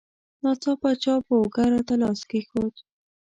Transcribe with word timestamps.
ناڅاپه 0.43 0.89
چا 1.03 1.13
په 1.25 1.33
اوږه 1.39 1.65
راته 1.73 1.93
لاس 2.01 2.19
کېښود. 2.29 2.73